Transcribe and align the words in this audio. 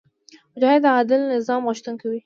مجاهد 0.53 0.81
د 0.83 0.87
عادل 0.95 1.21
نظام 1.35 1.61
غوښتونکی 1.69 2.05
وي. 2.09 2.19